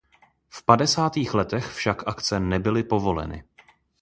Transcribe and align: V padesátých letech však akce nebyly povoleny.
V 0.49 0.65
padesátých 0.65 1.33
letech 1.33 1.67
však 1.73 2.07
akce 2.07 2.39
nebyly 2.39 2.83
povoleny. 2.83 3.43